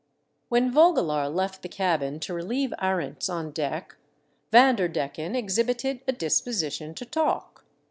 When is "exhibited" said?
5.35-6.01